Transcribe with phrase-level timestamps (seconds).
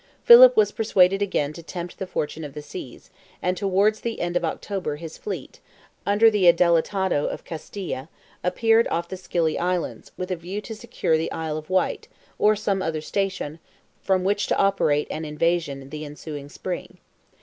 [0.23, 4.35] Philip was persuaded again to tempt the fortune of the seas, and towards the end
[4.35, 5.59] of October his fleet,
[6.07, 8.09] under the Adelantado of Castille,
[8.43, 12.07] appeared off the Scilly Islands, with a view to secure the Isle of Wight,
[12.39, 13.59] or some other station,
[14.01, 16.97] from which to operate an invasion the ensuing spring.